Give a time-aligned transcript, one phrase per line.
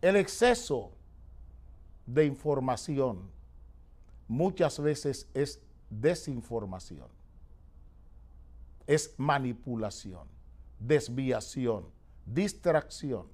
[0.00, 0.92] El exceso
[2.06, 3.30] de información
[4.28, 7.08] muchas veces es desinformación,
[8.86, 10.26] es manipulación,
[10.78, 11.84] desviación,
[12.24, 13.26] distracción.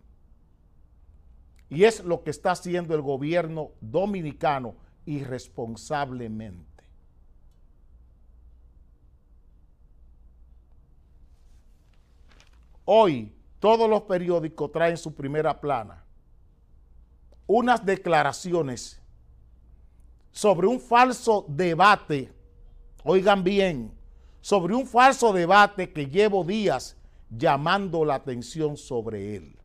[1.68, 4.74] Y es lo que está haciendo el gobierno dominicano
[5.04, 6.84] irresponsablemente.
[12.84, 16.05] Hoy todos los periódicos traen su primera plana
[17.46, 19.00] unas declaraciones
[20.32, 22.32] sobre un falso debate,
[23.04, 23.92] oigan bien,
[24.40, 26.96] sobre un falso debate que llevo días
[27.30, 29.56] llamando la atención sobre él.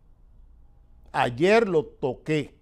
[1.11, 2.55] Ayer lo toqué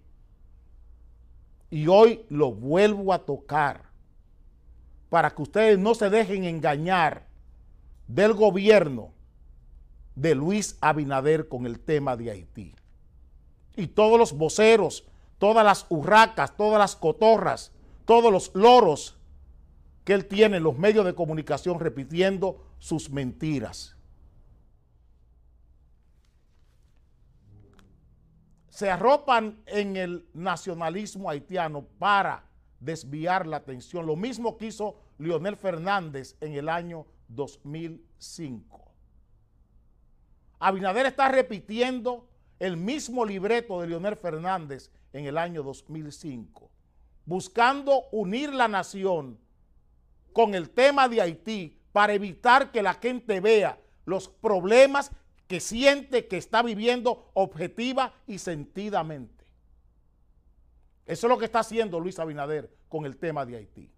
[1.70, 3.84] y hoy lo vuelvo a tocar
[5.08, 7.26] para que ustedes no se dejen engañar
[8.08, 9.12] del gobierno
[10.14, 12.74] de Luis Abinader con el tema de Haití.
[13.76, 15.04] Y todos los voceros,
[15.40, 17.72] todas las urracas, todas las cotorras,
[18.04, 19.18] todos los loros
[20.04, 23.96] que él tiene en los medios de comunicación repitiendo sus mentiras.
[28.68, 32.44] Se arropan en el nacionalismo haitiano para
[32.78, 38.92] desviar la atención, lo mismo que hizo Leonel Fernández en el año 2005.
[40.58, 46.70] Abinader está repitiendo el mismo libreto de Leonel Fernández en el año 2005,
[47.24, 49.38] buscando unir la nación
[50.32, 55.10] con el tema de Haití para evitar que la gente vea los problemas
[55.46, 59.44] que siente que está viviendo objetiva y sentidamente.
[61.06, 63.90] Eso es lo que está haciendo Luis Abinader con el tema de Haití.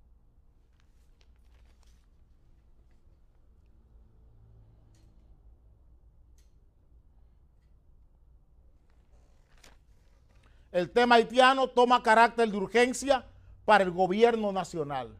[10.72, 13.26] El tema haitiano toma carácter de urgencia
[13.64, 15.16] para el gobierno nacional.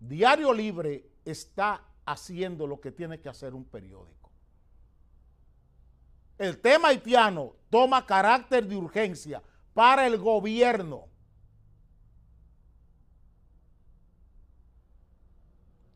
[0.00, 4.30] Diario Libre está haciendo lo que tiene que hacer un periódico.
[6.38, 9.42] El tema haitiano toma carácter de urgencia
[9.74, 11.06] para el gobierno.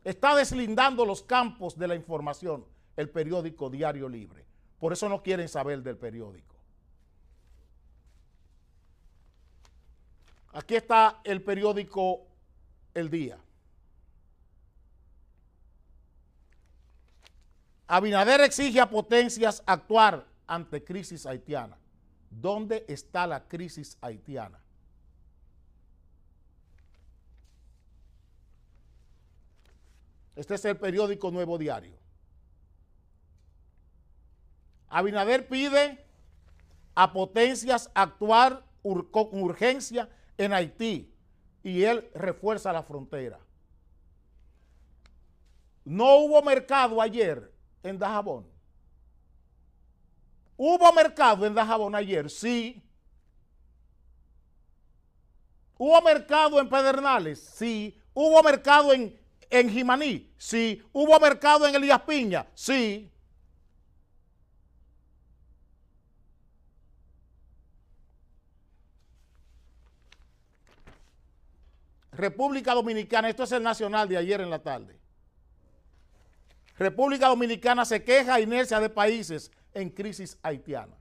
[0.03, 4.48] Está deslindando los campos de la información el periódico Diario Libre.
[4.79, 6.55] Por eso no quieren saber del periódico.
[10.53, 12.25] Aquí está el periódico
[12.93, 13.37] El Día.
[17.87, 21.77] Abinader exige a potencias actuar ante crisis haitiana.
[22.29, 24.59] ¿Dónde está la crisis haitiana?
[30.35, 31.98] Este es el periódico Nuevo Diario.
[34.89, 36.03] Abinader pide
[36.95, 41.13] a potencias actuar con urgencia en Haití
[41.63, 43.39] y él refuerza la frontera.
[45.85, 47.51] No hubo mercado ayer
[47.83, 48.45] en Dajabón.
[50.57, 52.29] ¿Hubo mercado en Dajabón ayer?
[52.29, 52.83] Sí.
[55.77, 57.39] ¿Hubo mercado en Pedernales?
[57.39, 57.97] Sí.
[58.13, 59.17] ¿Hubo mercado en,
[59.49, 60.33] en Jimaní?
[60.37, 60.83] Sí.
[60.91, 62.45] ¿Hubo mercado en Elías Piña?
[62.53, 63.09] Sí.
[72.19, 74.99] República Dominicana, esto es el nacional de ayer en la tarde.
[76.77, 80.95] República Dominicana se queja inercia de países en crisis haitiana.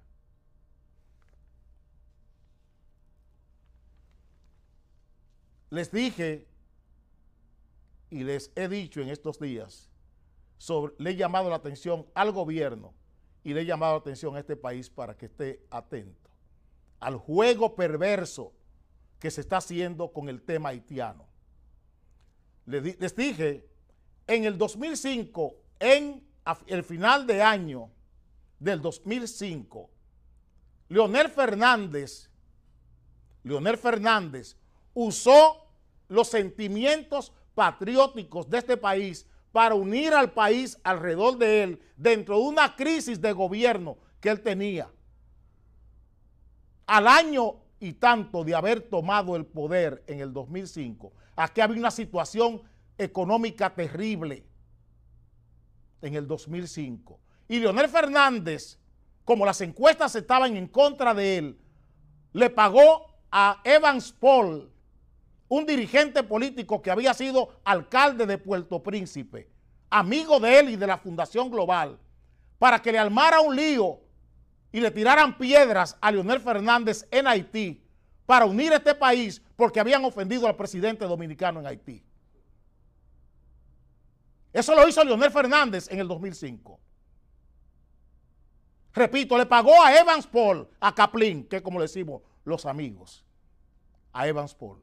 [5.71, 6.47] Les dije
[8.11, 9.91] y les he dicho en estos días,
[10.99, 12.95] le he llamado la atención al gobierno
[13.45, 16.29] y le he llamado la atención a este país para que esté atento
[17.00, 18.53] al juego perverso
[19.19, 21.27] que se está haciendo con el tema haitiano.
[22.67, 23.67] Les, dije,
[24.27, 26.23] en el 2005, en
[26.67, 27.91] el final de año
[28.59, 29.91] del 2005,
[30.88, 32.31] Leonel Fernández,
[33.43, 34.56] Leonel Fernández
[34.94, 35.67] usó
[36.09, 42.43] los sentimientos patrióticos de este país para unir al país alrededor de él dentro de
[42.43, 44.91] una crisis de gobierno que él tenía.
[46.87, 51.90] Al año y tanto de haber tomado el poder en el 2005, aquí había una
[51.90, 52.62] situación
[52.96, 54.44] económica terrible
[56.02, 57.20] en el 2005.
[57.48, 58.78] Y Leonel Fernández,
[59.25, 61.58] como las encuestas estaban en contra de él,
[62.32, 64.70] le pagó a Evans Paul,
[65.48, 69.48] un dirigente político que había sido alcalde de Puerto Príncipe,
[69.88, 71.98] amigo de él y de la Fundación Global,
[72.58, 74.00] para que le armara un lío
[74.73, 77.82] y le tiraran piedras a Leonel Fernández en Haití
[78.26, 82.05] para unir este país porque habían ofendido al presidente dominicano en Haití.
[84.53, 86.79] Eso lo hizo Leonel Fernández en el 2005.
[88.93, 93.25] Repito, le pagó a Evans Paul, a Caplin, que como le decimos los amigos,
[94.12, 94.82] a Evans Paul.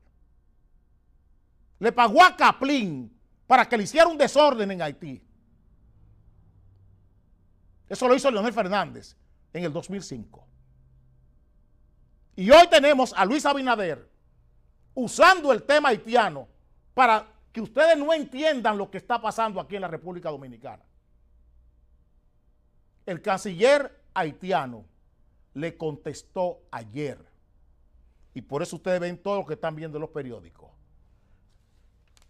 [1.79, 3.11] Le pagó a Caplin
[3.45, 5.21] para que le hiciera un desorden en Haití.
[7.87, 9.15] Eso lo hizo Leonel Fernández
[9.55, 10.45] en el 2005.
[12.35, 14.09] Y hoy tenemos a Luis Abinader
[14.93, 16.49] usando el tema haitiano
[16.93, 20.83] para que ustedes no entiendan lo que está pasando aquí en la República Dominicana.
[23.05, 24.83] El canciller haitiano
[25.53, 27.17] le contestó ayer.
[28.33, 30.69] Y por eso ustedes ven todo lo que están viendo en los periódicos.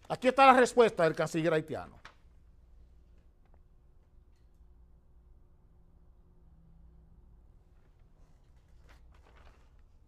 [0.08, 1.98] Aquí está la respuesta del canciller haitiano.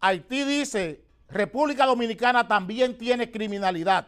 [0.01, 4.07] Haití dice, República Dominicana también tiene criminalidad.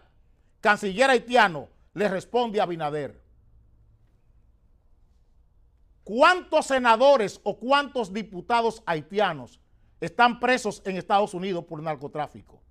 [0.59, 3.21] Canciller haitiano le responde a Binader.
[6.03, 9.59] ¿Cuántos senadores o cuántos diputados haitianos
[9.99, 12.61] están presos en Estados Unidos por narcotráfico?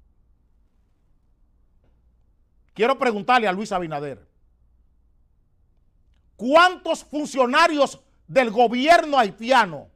[2.75, 4.26] Quiero preguntarle a Luis Abinader.
[6.37, 9.88] ¿Cuántos funcionarios del gobierno haitiano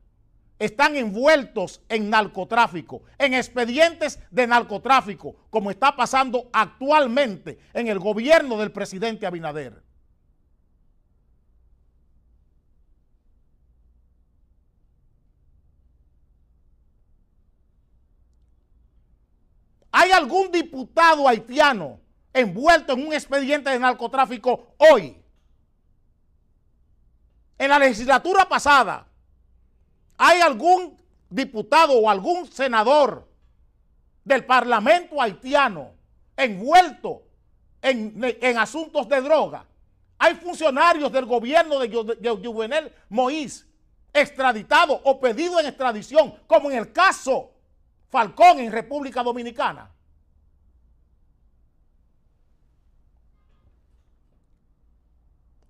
[0.59, 8.57] están envueltos en narcotráfico, en expedientes de narcotráfico, como está pasando actualmente en el gobierno
[8.59, 9.83] del presidente Abinader.
[19.97, 22.01] ¿Hay algún diputado haitiano
[22.33, 25.17] envuelto en un expediente de narcotráfico hoy?
[27.57, 29.07] En la legislatura pasada,
[30.17, 33.29] ¿Hay algún diputado o algún senador
[34.25, 35.93] del Parlamento haitiano
[36.37, 37.23] envuelto
[37.83, 39.67] en, asuntos de droga?
[40.19, 43.67] Hay funcionarios del gobierno de, Juvenel Moïse
[44.13, 47.51] extraditados o pedidos en extradición, como en el caso
[48.11, 49.91] Falcón en República Dominicana.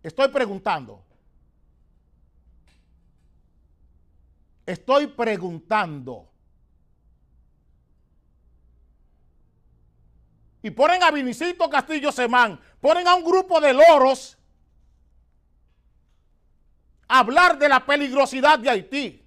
[0.02, 1.02] Estoy preguntando,
[4.66, 6.30] Estoy preguntando.
[10.62, 14.38] Y ponen a Vinicito Castillo Semán, ponen a un grupo de loros
[17.06, 19.24] a hablar de la peligrosidad de Haití.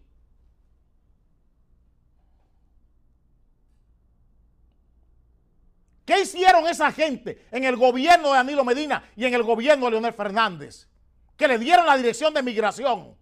[6.07, 9.91] ¿Qué hicieron esa gente en el gobierno de Danilo Medina y en el gobierno de
[9.91, 10.87] Leonel Fernández?
[11.35, 13.15] Que le dieron la dirección de migración.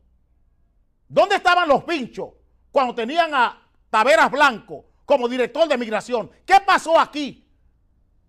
[1.08, 2.30] ¿Dónde estaban los pinchos
[2.72, 6.32] cuando tenían a Taveras Blanco como director de migración?
[6.46, 7.48] ¿Qué pasó aquí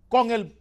[0.07, 0.57] con el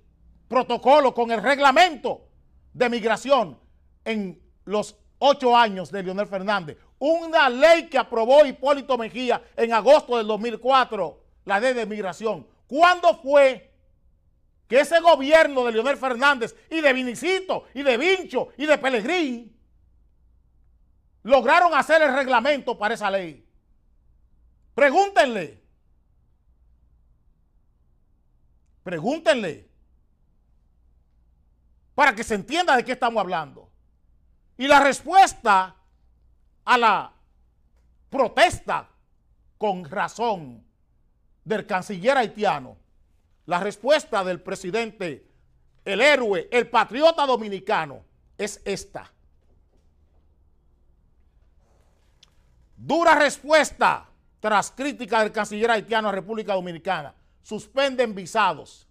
[0.48, 2.28] protocolo, con el reglamento
[2.72, 3.58] de migración
[4.04, 6.78] en los ocho años de Leonel Fernández?
[6.98, 12.46] Una ley que aprobó Hipólito Mejía en agosto del 2004, la ley de migración.
[12.66, 13.72] ¿Cuándo fue
[14.66, 19.55] que ese gobierno de Leonel Fernández y de Vinicito y de Vincho y de Pelegrín
[21.26, 23.44] lograron hacer el reglamento para esa ley.
[24.76, 25.60] Pregúntenle.
[28.84, 29.68] Pregúntenle.
[31.96, 33.68] Para que se entienda de qué estamos hablando.
[34.56, 35.74] Y la respuesta
[36.64, 37.12] a la
[38.08, 38.88] protesta
[39.58, 40.64] con razón
[41.44, 42.76] del canciller haitiano,
[43.46, 45.26] la respuesta del presidente,
[45.84, 48.04] el héroe, el patriota dominicano,
[48.38, 49.12] es esta.
[52.76, 54.08] Dura respuesta
[54.40, 57.14] tras crítica del canciller haitiano a República Dominicana.
[57.42, 58.86] Suspenden visados.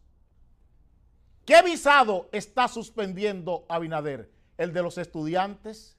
[1.45, 4.31] ¿Qué visado está suspendiendo Abinader?
[4.57, 5.95] ¿El de los estudiantes?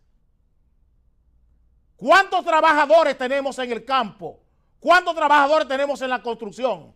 [1.96, 4.40] ¿Cuántos trabajadores tenemos en el campo?
[4.80, 6.94] ¿Cuántos trabajadores tenemos en la construcción?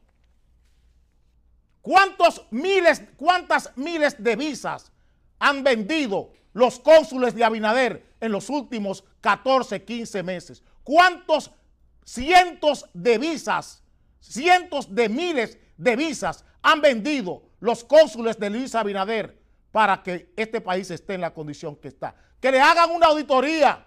[1.81, 4.93] ¿Cuántos miles, cuántas miles de visas
[5.39, 10.63] han vendido los cónsules de Abinader en los últimos 14, 15 meses?
[10.91, 11.53] ¿Cuántos
[12.05, 13.81] cientos de visas,
[14.19, 20.61] cientos de miles de visas han vendido los cónsules de Luis Abinader para que este
[20.61, 22.17] país esté en la condición que está?
[22.41, 23.87] Que le hagan una auditoría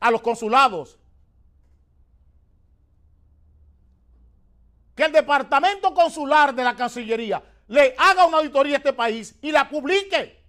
[0.00, 0.98] a los consulados.
[4.94, 9.52] Que el departamento consular de la Cancillería le haga una auditoría a este país y
[9.52, 10.39] la publique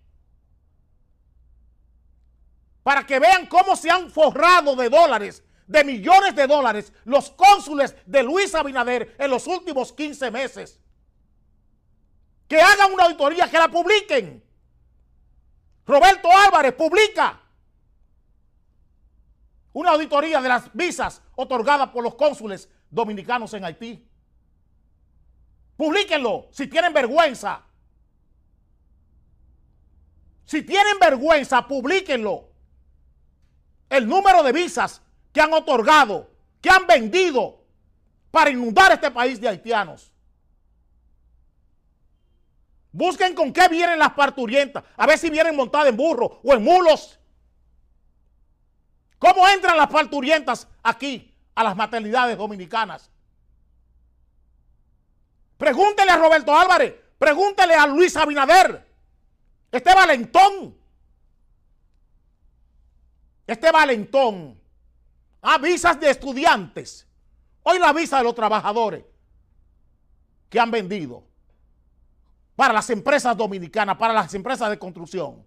[2.84, 7.96] para que vean cómo se han forrado de dólares de millones de dólares los cónsules
[8.06, 10.80] de Luis Abinader en los últimos 15 meses.
[12.48, 14.44] Que hagan una auditoría, que la publiquen.
[15.86, 17.42] Roberto Álvarez publica
[19.72, 24.06] una auditoría de las visas otorgadas por los cónsules dominicanos en Haití.
[25.78, 27.64] Publíquenlo si tienen vergüenza.
[30.46, 32.51] Si tienen vergüenza, publíquenlo.
[33.92, 35.02] El número de visas
[35.34, 36.32] que han otorgado,
[36.62, 37.62] que han vendido
[38.32, 40.14] para inundar este país de haitianos.
[42.94, 44.86] Busquen con qué vienen las parturientas.
[44.96, 47.20] A ver si vienen montadas en burro o en mulos.
[49.20, 53.12] ¿Cómo entran las parturientas aquí a las maternidades dominicanas?
[55.58, 56.96] Pregúntele a Roberto Álvarez.
[57.20, 58.88] Pregúntele a Luis Abinader.
[59.70, 60.81] Este valentón.
[63.48, 64.60] Este valentón.
[65.42, 67.08] Ah, visas de estudiantes.
[67.64, 69.04] Hoy la visa de los trabajadores
[70.50, 71.24] que han vendido
[72.56, 75.44] para las empresas dominicanas, para las empresas de construcción.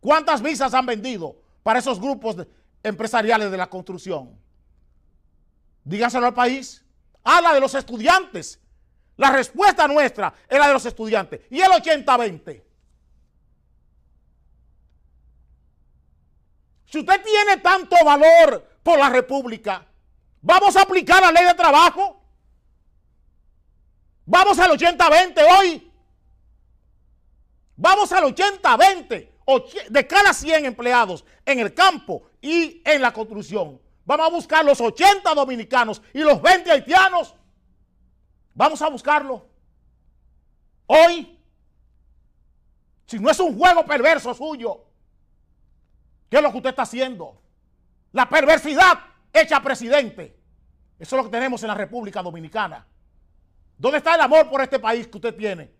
[0.00, 2.36] ¿Cuántas visas han vendido para esos grupos
[2.82, 4.38] empresariales de la construcción?
[5.84, 6.84] Díganselo al país.
[7.24, 8.60] Ah, la de los estudiantes.
[9.16, 11.40] La respuesta nuestra es la de los estudiantes.
[11.50, 12.62] ¿Y el 80-20?
[16.92, 19.86] Si usted tiene tanto valor por la República,
[20.42, 22.22] vamos a aplicar la ley de trabajo.
[24.26, 25.90] Vamos al 80-20 hoy.
[27.76, 33.80] Vamos al 80-20 de cada 100 empleados en el campo y en la construcción.
[34.04, 37.34] Vamos a buscar los 80 dominicanos y los 20 haitianos.
[38.52, 39.46] Vamos a buscarlo.
[40.86, 41.38] Hoy.
[43.06, 44.91] Si no es un juego perverso suyo.
[46.32, 47.42] ¿Qué es lo que usted está haciendo?
[48.12, 50.34] La perversidad hecha presidente.
[50.98, 52.86] Eso es lo que tenemos en la República Dominicana.
[53.76, 55.70] ¿Dónde está el amor por este país que usted tiene?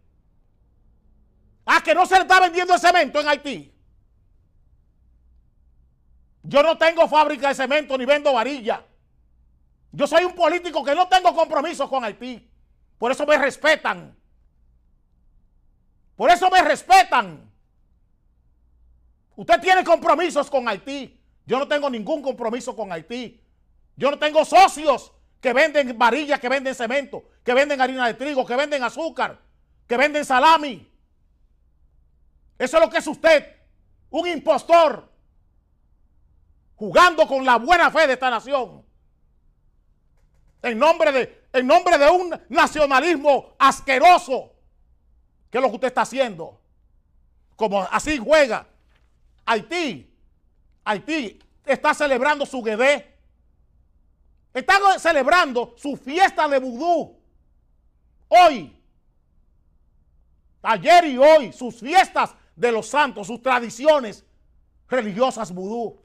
[1.64, 3.74] Ah, que no se le está vendiendo el cemento en Haití.
[6.42, 8.84] Yo no tengo fábrica de cemento ni vendo varilla.
[9.90, 12.46] Yo soy un político que no tengo compromiso con Haití.
[12.98, 14.14] Por eso me respetan.
[16.14, 17.51] Por eso me respetan.
[19.36, 21.18] Usted tiene compromisos con Haití.
[21.46, 23.40] Yo no tengo ningún compromiso con Haití.
[23.96, 28.46] Yo no tengo socios que venden varillas, que venden cemento, que venden harina de trigo,
[28.46, 29.38] que venden azúcar,
[29.86, 30.88] que venden salami.
[32.58, 33.56] Eso es lo que es usted,
[34.10, 35.10] un impostor,
[36.76, 38.84] jugando con la buena fe de esta nación.
[40.62, 44.52] En nombre de, en nombre de un nacionalismo asqueroso,
[45.50, 46.60] que es lo que usted está haciendo.
[47.56, 48.66] Como así juega
[49.44, 50.10] Haití.
[50.84, 53.16] Haití está celebrando su Guedé.
[54.52, 57.16] Está celebrando su fiesta de vudú.
[58.28, 58.76] Hoy.
[60.62, 61.52] Ayer y hoy.
[61.52, 64.24] Sus fiestas de los santos, sus tradiciones
[64.88, 65.98] religiosas vudú.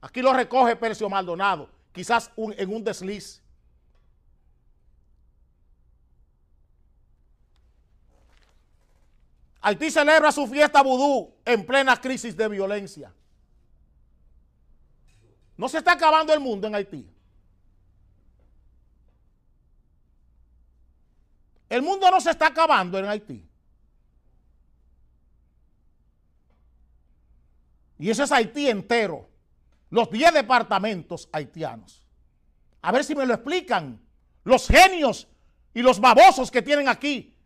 [0.00, 3.42] Aquí lo recoge Percio Maldonado, quizás en un desliz.
[9.62, 13.12] Haití celebra su fiesta vudú en plena crisis de violencia.
[15.56, 17.06] No se está acabando el mundo en Haití.
[21.68, 23.46] El mundo no se está acabando en Haití.
[27.98, 29.28] Y eso es Haití entero.
[29.90, 32.02] Los 10 departamentos haitianos.
[32.80, 34.00] A ver si me lo explican.
[34.44, 35.28] Los genios
[35.74, 37.36] y los babosos que tienen aquí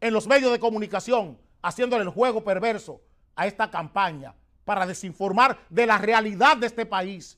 [0.00, 3.00] en los medios de comunicación haciéndole el juego perverso
[3.34, 7.36] a esta campaña para desinformar de la realidad de este país.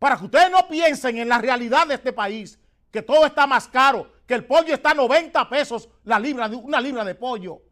[0.00, 2.58] Para que ustedes no piensen en la realidad de este país,
[2.90, 6.80] que todo está más caro, que el pollo está a 90 pesos la libra, una
[6.80, 7.62] libra de pollo.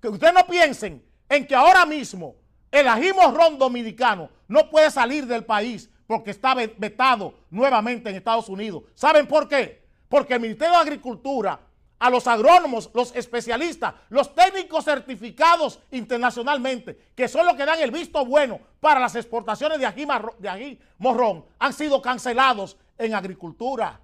[0.00, 2.36] Que ustedes no piensen en que ahora mismo
[2.70, 8.48] el ají morrón dominicano no puede salir del país porque está vetado nuevamente en Estados
[8.48, 8.84] Unidos.
[8.94, 9.84] ¿Saben por qué?
[10.08, 11.60] Porque el Ministerio de Agricultura,
[11.98, 17.90] a los agrónomos, los especialistas, los técnicos certificados internacionalmente, que son los que dan el
[17.90, 20.06] visto bueno para las exportaciones de ají,
[20.38, 24.00] de ají morrón, han sido cancelados en agricultura.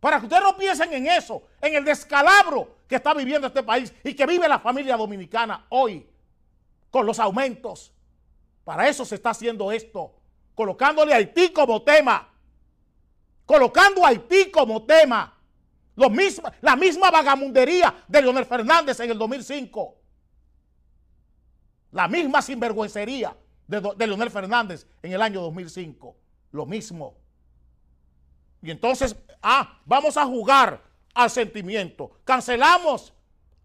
[0.00, 3.92] Para que ustedes no piensen en eso, en el descalabro que está viviendo este país
[4.04, 6.08] y que vive la familia dominicana hoy
[6.90, 7.92] con los aumentos.
[8.64, 10.14] Para eso se está haciendo esto,
[10.54, 12.27] colocándole a Haití como tema,
[13.48, 15.34] colocando a Haití como tema.
[16.60, 19.96] La misma vagamundería de Leonel Fernández en el 2005.
[21.92, 23.34] La misma sinvergüencería
[23.66, 26.14] de, de Leonel Fernández en el año 2005.
[26.52, 27.16] Lo mismo.
[28.62, 30.82] Y entonces, ah, vamos a jugar
[31.14, 32.20] al sentimiento.
[32.24, 33.14] Cancelamos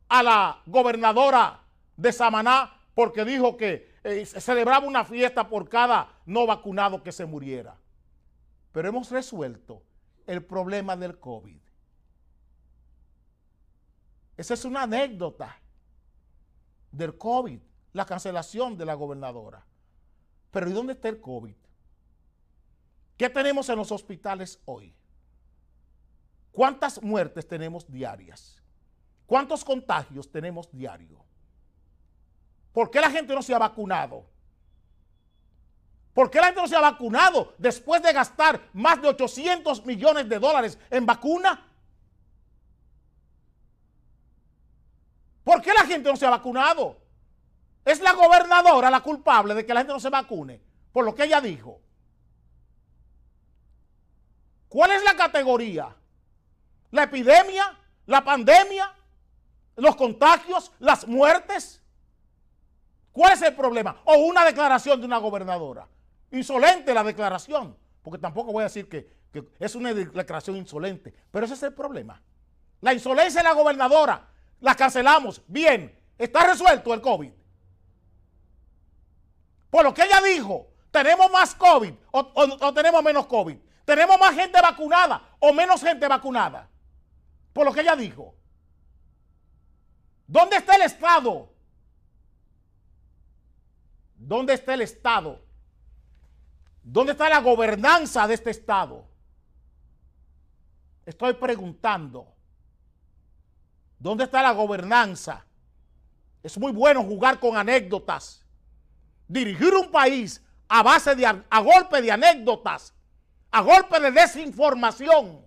[0.08, 1.60] a la gobernadora
[1.98, 7.26] de Samaná porque dijo que eh, celebraba una fiesta por cada no vacunado que se
[7.26, 7.76] muriera.
[8.74, 9.84] Pero hemos resuelto
[10.28, 11.62] el problema del COVID.
[14.36, 15.56] Esa es una anécdota
[16.92, 17.60] del COVID,
[17.94, 19.64] la cancelación de la gobernadora.
[20.52, 21.56] Pero ¿y dónde está el COVID?
[23.16, 24.96] ¿Qué tenemos en los hospitales hoy?
[26.52, 28.62] ¿Cuántas muertes tenemos diarias?
[29.28, 31.22] ¿Cuántos contagios tenemos diarios?
[32.72, 34.33] ¿Por qué la gente no se ha vacunado?
[36.14, 40.30] ¿Por qué la gente no se ha vacunado después de gastar más de 800 millones
[40.30, 41.68] de dólares en vacuna?
[45.44, 46.98] ¿Por qué la gente no se ha vacunado?
[47.84, 51.26] Es la gobernadora la culpable de que la gente no se vacune, por lo que
[51.26, 51.82] ella dijo.
[54.70, 55.96] ¿Cuál es la categoría?
[56.92, 57.78] ¿La epidemia?
[58.06, 58.94] ¿La pandemia?
[59.76, 60.72] ¿Los contagios?
[60.80, 61.82] ¿Las muertes?
[63.12, 64.02] ¿Cuál es el problema?
[64.06, 65.88] O una declaración de una gobernadora.
[66.34, 69.08] Insolente la declaración, porque tampoco voy a decir que,
[69.60, 72.20] es una declaración insolente, pero ese es el problema.
[72.82, 75.44] La insolencia de la gobernadora, la cancelamos.
[75.48, 77.32] Bien, está resuelto el COVID.
[79.70, 83.58] Por lo que ella dijo, tenemos más COVID o, tenemos menos COVID.
[83.86, 86.68] Tenemos más gente vacunada o menos gente vacunada.
[87.54, 88.34] Por lo que ella dijo.
[90.26, 91.54] ¿Dónde está el Estado?
[94.16, 95.43] ¿Dónde está el Estado?
[96.84, 99.08] ¿Dónde está la gobernanza de este Estado?
[101.06, 102.28] Estoy preguntando.
[103.98, 105.46] ¿Dónde está la gobernanza?
[106.42, 108.46] Es muy bueno jugar con anécdotas.
[109.28, 112.94] Dirigir un país a base de, a golpe de anécdotas,
[113.50, 115.43] a golpe de desinformación.